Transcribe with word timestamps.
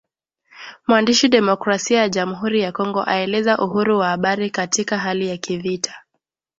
Mwandishi 0.87 1.27
Demokrasia 1.27 1.99
ya 1.99 2.09
jamuhuri 2.09 2.61
ya 2.61 2.71
Kongo 2.71 3.03
aeleza 3.07 3.57
uhuru 3.57 3.99
wa 3.99 4.07
habari 4.07 4.49
katika 4.49 4.97
hali 4.97 5.27
ya 5.27 5.37
kivita 5.37 6.03